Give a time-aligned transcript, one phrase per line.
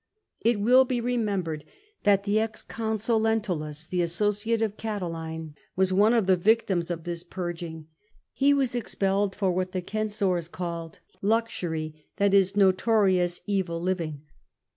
[0.39, 1.63] It will be remembered
[2.05, 7.03] that the ex consul Lentulus, the associate of Catiline, was one of the victims of
[7.03, 7.85] this purging;
[8.33, 14.23] he was expelled for what the censors called 'luxury," Le, notorious evil living.